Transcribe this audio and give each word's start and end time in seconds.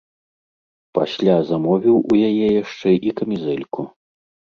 Пасля 0.97 1.35
замовіў 1.49 1.97
у 1.99 2.13
яе 2.29 2.47
яшчэ 2.63 2.89
і 3.11 3.13
камізэльку. 3.21 3.81